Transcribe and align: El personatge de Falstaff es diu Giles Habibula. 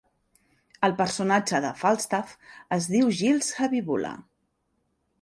El 0.87 0.95
personatge 1.01 1.61
de 1.67 1.75
Falstaff 1.83 2.33
es 2.81 2.91
diu 2.97 3.15
Giles 3.23 3.55
Habibula. 3.67 4.19